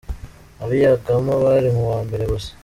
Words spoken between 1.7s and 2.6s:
mu wa mbere gusa.